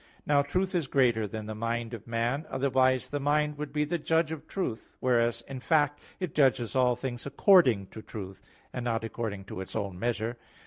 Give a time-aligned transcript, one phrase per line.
[0.25, 3.99] Now truth is greater than the mind of man; otherwise the mind would be the
[3.99, 8.41] judge of truth: whereas in fact it judges all things according to truth,
[8.73, 10.37] and not according to its own measure.